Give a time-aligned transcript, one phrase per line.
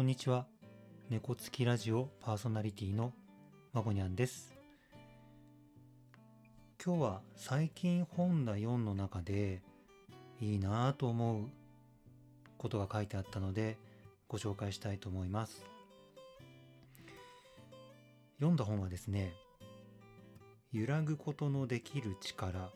[0.00, 0.46] こんにちは。
[1.10, 3.12] 猫つきラジオパーソナリティの
[3.74, 4.54] まごにゃんです。
[6.82, 9.60] 今日は最近本だ4の中で
[10.40, 11.44] いいなぁと思う
[12.56, 13.76] ことが書いてあったので
[14.26, 15.66] ご紹介したいと思います。
[18.38, 19.34] 読んだ本はですね、
[20.72, 22.70] 揺らぐことのできる力、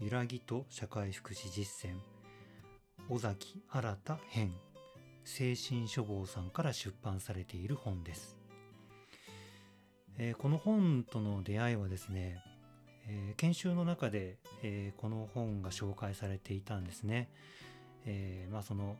[0.00, 1.94] 揺らぎと社会福祉実践、
[3.08, 3.96] 尾崎新
[4.28, 4.52] 編
[5.24, 8.36] 精神書房さんから出版されている本です、
[10.18, 12.42] えーこの本との出会いはですね、
[13.08, 17.30] えー研修の中で、えーこの本が紹介されていたんですね、
[18.04, 18.96] えまあその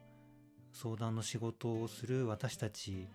[0.72, 3.06] 相談の仕事をする私たち、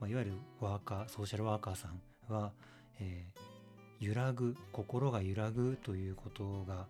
[0.00, 2.52] まあ、いわゆるワーカーソーシャルワーカーさんは、
[3.00, 3.26] え
[4.00, 6.86] 揺らぐ心が揺らぐということが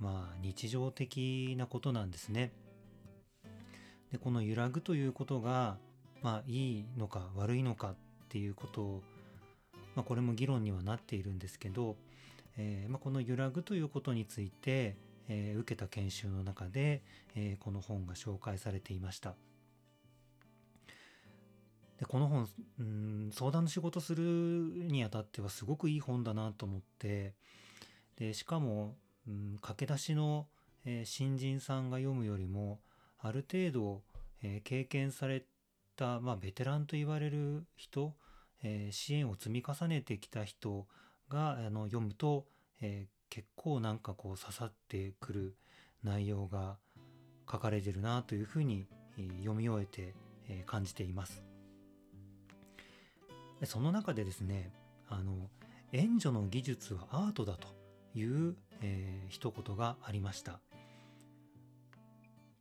[0.00, 2.52] まあ日常的なことなんですね。
[4.12, 5.78] でこの揺らぐということが
[6.22, 7.94] まあいいのか悪いのかっ
[8.28, 9.02] ていうことを、
[9.94, 11.96] まあ、これも議論にはなっているんですけど、
[12.56, 14.96] えーまあ、この揺らぐということについて、
[15.28, 17.02] えー受けた研修の中で、
[17.34, 19.34] えーこの本が紹介されていました。
[21.98, 27.34] でこの本うん相談の仕事するにあたってはすごくいい本だなと思って
[28.16, 28.96] でしかも、
[29.28, 30.46] うん、駆け出しの、
[30.84, 32.80] えー新人さんが読むよりも
[33.22, 34.02] ある程度、
[34.42, 35.44] えー経験され
[35.96, 38.14] た、まあ、ベテランと言われる人、
[38.62, 40.86] えー支援を積み重ねてきた人
[41.28, 42.46] があの読むと、
[42.80, 45.54] えー結構なんかこう刺さってくる
[46.02, 46.78] 内容が
[47.48, 50.14] 書かれてるなというふうに、読み終えて、
[50.48, 51.44] えー感じています。
[53.64, 54.72] その中でですね
[55.08, 55.50] あの
[55.92, 57.68] 援助の技術はアートだと
[58.18, 60.60] いう、えー一言がありました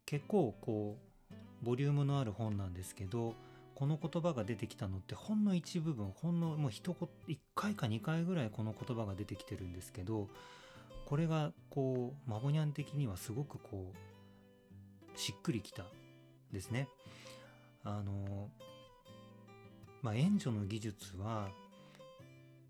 [0.09, 0.97] 結構こ
[1.31, 3.35] うボリュームのある本なんですけど
[3.75, 10.27] この言葉が出てきたのってほんの一部分ほんのもう一言1回か2回ぐらいこの言葉が出てきてるんですけど
[11.05, 15.85] これがこうマボニャン的にはすごくこうしっくりきた
[16.51, 16.87] ですね
[17.83, 18.49] あの
[20.01, 21.49] まあ、援助の技術は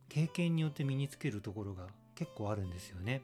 [0.09, 3.21] 経験によって身につけるところが結構あるんですよね。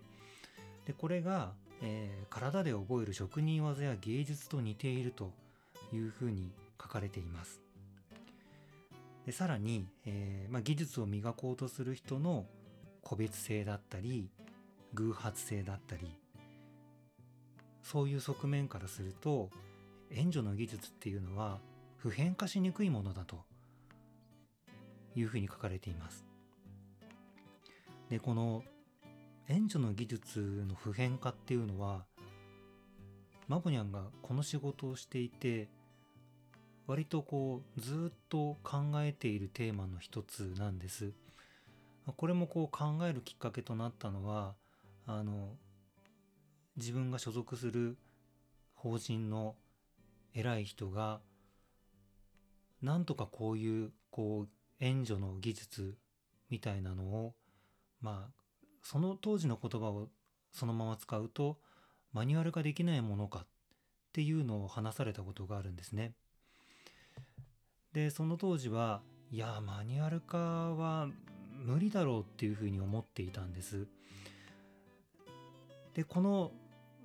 [0.86, 5.32] でこれが、えー体で覚える職人技や芸術と似ていると
[5.94, 7.62] いうふうに書かれています。
[9.26, 12.46] でさらに、えーまあ、技術を磨こうとする人の
[13.02, 14.30] 個別性だったり
[14.94, 16.12] 偶発性だったり
[17.82, 19.50] そういう側面からすると
[20.12, 21.60] 援助の技術っていうのは
[21.98, 23.44] 普遍化しにくいものだと
[25.16, 26.26] いうふうに書かれています。
[28.10, 28.64] でこの
[29.48, 32.06] 援助の技術の普遍化っていうのは
[33.48, 35.70] マボニャンがこの仕事をしていて
[36.88, 41.14] 割とこうずっと考えているテーマの一つなんです。
[42.18, 44.54] これもこう考えるきっかけとなったのは
[45.08, 45.54] あの
[46.78, 47.98] 自分が所属する
[48.76, 49.56] 法人の
[50.34, 51.22] 偉い人が
[52.82, 55.98] なんとかこういうこう援助の技術
[56.50, 57.34] みたいなのを
[58.02, 58.45] まあ
[58.86, 60.10] その当時の言葉を
[60.54, 61.58] そのまま使うと
[62.14, 63.48] マニュアル化できないものかっ
[64.14, 66.14] ていうのを話されたことがあるんですね。
[67.94, 69.02] でその当時は
[69.32, 71.08] いやマニュアル化は
[71.52, 73.88] 無理だろうっていうふうに思っていたんです。
[75.96, 76.52] でこの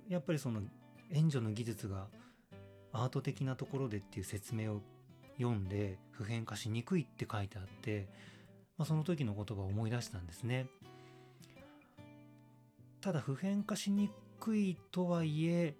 [0.07, 0.61] やっぱりその
[1.09, 2.07] 援助の技術が
[2.93, 4.81] アート的なところでっていう説明を
[5.37, 8.07] 読んで普遍化しにくいって書いてあって、
[8.77, 10.67] まあ、その時の言葉を思い出したんですね。
[13.01, 15.75] ただ普遍化しにくいとはいえ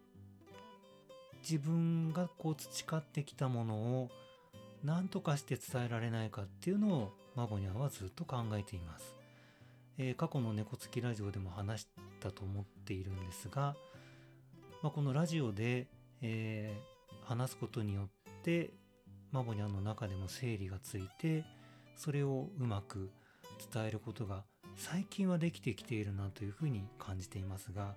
[1.42, 4.10] 自分がこう培ってきたものを
[4.84, 9.16] 何とかして伝えられないかっていうのをマボニャンはずっと考えています。
[9.98, 11.88] えー過去の猫つきラジオでも話し
[12.20, 13.76] たと思っているんですが、
[14.82, 15.88] まあ、このラジオで、
[16.22, 18.08] えー話すことによっ
[18.44, 18.74] て
[19.32, 21.46] マボニャンの中でも整理がついて
[21.96, 23.10] それをうまく
[23.74, 24.44] 伝えることが
[24.76, 27.96] 最近はできてきているなというふうに感じていますが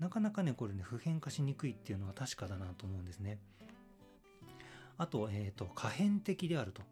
[0.00, 3.38] なかなかねこれね普遍化しにくいっていうのは確かだなと思うんですね。
[4.98, 6.82] あと,、えー、と可変的であると。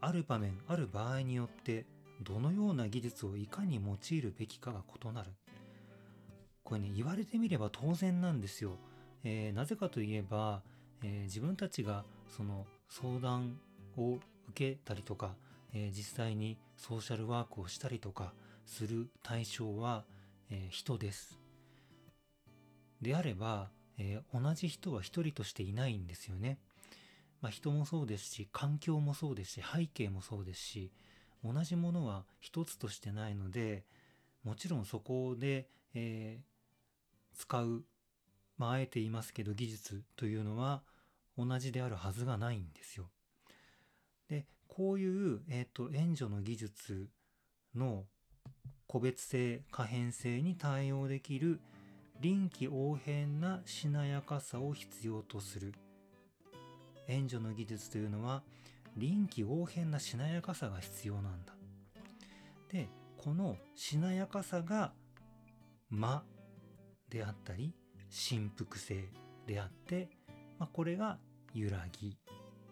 [0.00, 1.86] ある場面ある場合によって
[2.22, 5.30] どのような技術をいかに用いるべきかが異なる。
[6.64, 8.76] これね言われてみれば当然なんですよ。
[9.24, 10.62] えーなぜかといえば、
[11.02, 13.58] えー自分たちがその相談
[13.96, 14.14] を
[14.48, 15.36] 受けたりとか、
[15.72, 18.32] えー実際にソーシャルワークをしたりとか
[18.66, 20.04] する対象は、
[20.50, 21.38] えー人です。
[23.00, 26.58] であればえー、同じ人は一人としていないんですよね。
[27.40, 30.92] まあ、人もそうですし環境もそうですし背景もそうですし
[31.44, 33.84] 同じものは一つとしてないので
[34.44, 37.82] もちろんそこで、えー、使う、
[38.58, 40.82] まあ、あえて言いますけど技術というのは
[41.36, 43.10] 同じであるはずがないんですよ。
[44.28, 47.10] でこういう、えーと、援助の技術
[47.74, 48.04] の
[48.86, 51.60] 個別性可変性に対応できる
[52.22, 55.74] 臨機応変なしなやかさを必要とする
[57.06, 58.42] 援助の技術というのは
[58.96, 61.52] 臨機応変なしなやかさが必要なんだ。
[62.72, 64.94] でこのしなやかさが
[65.90, 66.22] 間
[67.10, 67.74] であったり
[68.08, 69.10] 振幅性
[69.46, 70.08] であって、
[70.58, 71.18] まあ、これが
[71.52, 72.16] 揺らぎ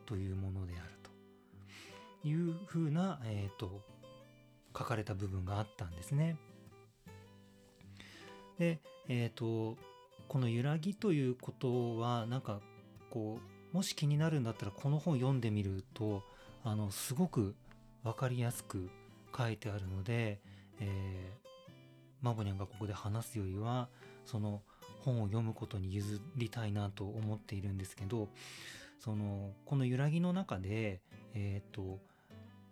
[0.06, 0.99] というものである
[2.24, 3.80] いうふうな、えーと、
[4.76, 6.36] 書かれた部分があったんですね。
[8.58, 9.76] で、えっ、ー、と
[10.28, 12.60] この揺らぎということはなんか
[13.10, 13.40] こ
[13.72, 16.22] うもし気になるんだったらこの本読んでみると
[16.62, 17.56] あのすごく
[18.04, 18.90] 分かりやすく
[19.36, 20.40] 書いてあるので、
[20.78, 21.48] えー、
[22.22, 23.88] マボニャンがここで話すよりは
[24.24, 24.62] その
[25.00, 28.28] 本を読むことに譲りたいなと思っているんですけど
[29.00, 31.00] そのこの揺らぎの中で
[31.34, 31.98] えっ、ー、と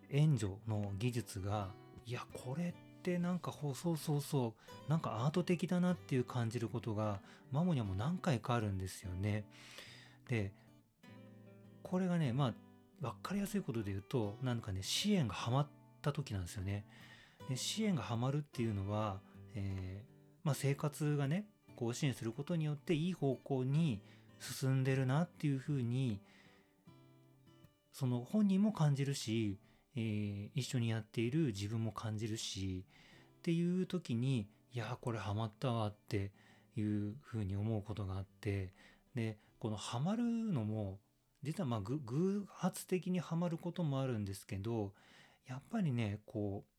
[0.09, 1.69] 援助の技術が
[2.05, 4.53] いやこれってなんかそうそうそ
[4.87, 7.19] うなんかアート的だなっていう感じることが
[7.51, 9.45] マモニャも何回かあるんですよね。
[10.27, 10.51] で
[11.83, 12.53] これがねまあ
[13.01, 15.67] 分かりやすいことで言うとなんかね支援がハマっ
[16.01, 16.85] た時なんですよね。
[17.47, 19.21] で支援がハマるっていうのは、
[19.55, 20.05] えー、
[20.43, 21.45] まあ、生活がね
[21.75, 24.01] こう支援することによっていい方向に
[24.39, 26.19] 進んでるなっていうふうに
[27.91, 29.57] その本人も感じるし、
[29.99, 32.85] えー、一緒にやっている自分も感じるし
[33.39, 36.31] っていう時にいやこれハマったわって
[36.77, 38.73] いうふうに思うことがあって
[39.13, 40.99] でこのハマるのも
[41.43, 44.93] 実はまあ偶発的にはまることもあるんですけど
[45.47, 46.71] やっぱりねこう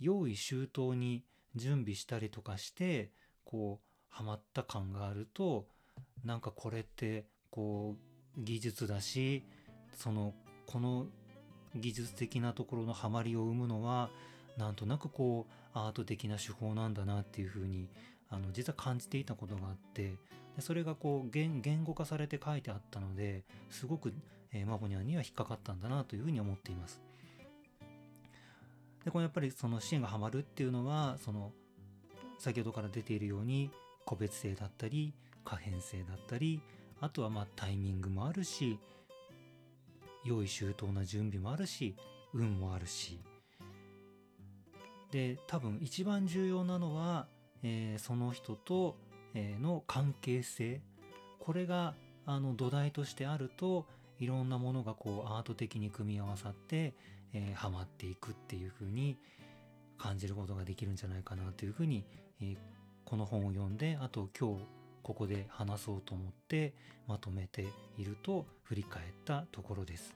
[0.00, 1.22] 用意周到に
[1.54, 3.12] 準備したりとかして
[3.44, 5.66] こうハマった感があると
[6.24, 7.96] なんかこれってこ
[8.36, 9.44] う技術だし
[9.94, 10.34] その
[10.66, 11.06] この
[11.74, 14.10] 技術的なところのハマりを生むのは
[14.58, 17.88] なんとなくこうアート的な手法なんだなっていうふうに
[18.30, 20.14] あの実は感じていたことがあって
[20.56, 24.12] でそれがこう言語化されて書いてあったのですごく、
[24.52, 27.00] えー、マボニャンには引っかかったんだなというふうに思っています。
[29.04, 31.52] でこれやっぱりその支援がはまるっていうのはその
[32.38, 33.70] 先ほどから出ているように
[34.04, 35.12] 個別性だったり
[35.44, 36.60] 可変性だったり
[37.00, 38.78] あとはまあタイミングもあるし
[40.24, 41.96] 用意周到な準備もあるし
[42.32, 43.20] 運もあるし。
[45.10, 47.26] で多分一番重要なのは、
[47.62, 48.96] えー、その人と、
[49.34, 50.80] えー、の関係性。
[51.38, 53.84] これがあの土台としてあると
[54.18, 56.94] いろんなものがこうアート的に組み合わさって、
[57.34, 59.18] えー、ハマっていくっていうふうに
[59.98, 62.04] 感じることができるんじゃないかなというふうに、
[62.40, 62.56] えー、
[63.04, 64.64] この本を読んであと今日
[65.02, 66.74] ここで話そうと思って
[67.06, 67.66] まとめて
[67.98, 70.14] いると振り返ったところです。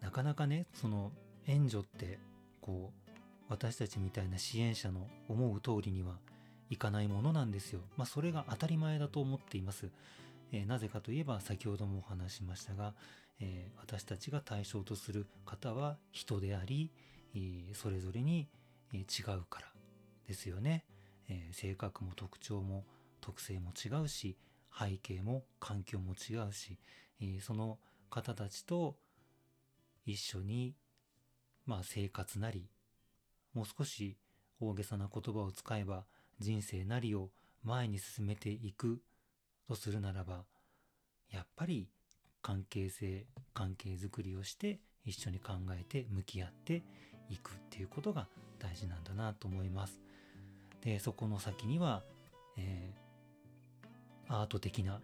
[0.00, 1.10] なかなかねその
[1.46, 2.18] 援助って
[2.60, 3.10] こう
[3.48, 6.16] 私たちみたいな支援者の思う通りには
[6.70, 7.80] いかないものなんですよ。
[7.96, 9.90] まあそれが当たり前だと思っています。
[10.52, 12.94] えー、なぜかといえば先ほどもお話しましたが、
[13.40, 16.92] えー、私たちが対象とする方は人であり、
[17.34, 18.48] えー、それぞれに
[18.92, 19.72] 違うから
[20.26, 20.84] ですよね、
[21.28, 22.84] え性格も特徴も
[23.20, 24.36] 特性も違うし
[24.78, 26.78] 背景も環境も違うし、
[27.20, 27.78] えその
[28.10, 28.96] 方たちと
[30.04, 30.74] 一緒に
[31.64, 32.68] まあ生活なり
[33.54, 34.16] もう少し
[34.60, 36.04] 大げさな言葉を使えば
[36.38, 37.30] 人生なりを
[37.64, 39.00] 前に進めていく
[39.66, 40.44] とするならば
[41.30, 41.88] やっぱり
[42.42, 46.84] 関係性関係づくりをして一緒に考えて向き合って
[47.28, 48.28] いくっていうことが
[48.58, 50.00] 大事なんだなと思います。
[50.86, 52.04] でそこの先には、
[52.56, 55.00] えー、アート的な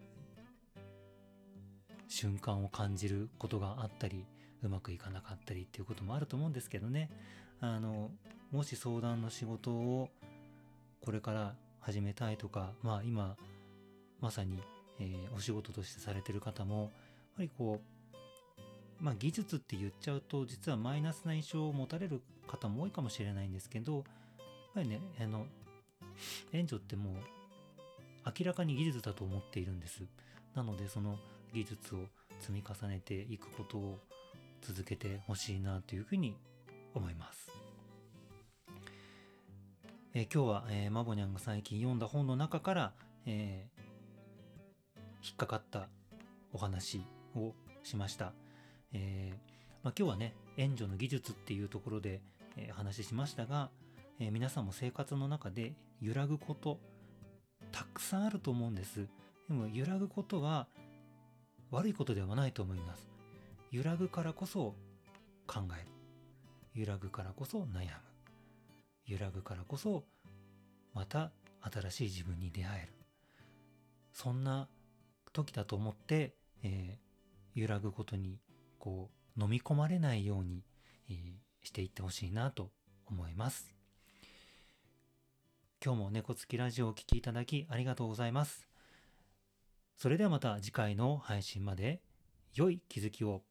[2.06, 4.24] 瞬間を感じることがあったり
[4.62, 7.10] うまくいかなかったりっていうこともあると思うんですけどね。
[7.60, 8.12] あの
[8.52, 10.08] もし相談の仕事を
[11.04, 13.36] これから始めたいとかまあ今
[14.20, 14.60] まさに、
[15.00, 16.90] えー、お仕事としてされてる方もやっ
[17.38, 17.80] ぱりこ
[19.00, 24.04] うまあ技術って言っちゃうと実はマイナスな印象を持たれる方も多いかもしれないんですけどやっ
[24.74, 25.46] ぱりねあの
[26.52, 27.14] 援助ってもう
[28.38, 30.02] 明らかに技術だと思っているんです
[30.54, 31.18] なのでその
[31.52, 31.98] 技術を
[32.40, 33.98] 積み重ねていくことを
[34.60, 36.36] 続けてほしいなというふうに
[36.94, 37.50] 思います
[40.14, 42.92] えー今日は、えーマボニャンが最近読んだ本の中から、
[43.24, 43.82] えー
[45.24, 45.88] 引っかかった
[46.52, 47.54] お話を
[47.84, 48.32] しました。
[48.92, 49.36] えー
[49.84, 52.20] まあ、今日はね援助の技術っていうところで、
[52.56, 53.70] えー話しましたが、
[54.22, 56.78] えー皆さんも生活の中で揺らぐこと
[57.72, 59.08] たくさんあると思うんです。
[59.48, 60.68] でも揺らぐことは
[61.72, 63.10] 悪いことではないと思います。
[63.72, 64.76] 揺らぐからこそ
[65.48, 66.80] 考える。
[66.80, 67.90] 揺らぐからこそ悩む。
[69.06, 70.04] 揺らぐからこそ
[70.94, 72.92] また新しい自分に出会える。
[74.12, 74.68] そんな
[75.32, 78.38] 時だと思って、えー揺らぐことに
[78.78, 80.62] こう飲み込まれないように、
[81.10, 81.16] えー
[81.64, 82.70] していってほしいなと
[83.06, 83.81] 思います。
[85.84, 88.68] 今日も猫つきラジオをお聴きいただきありがとうございます。
[89.96, 92.00] それではまた次回の配信まで
[92.54, 93.42] 良い気づきを。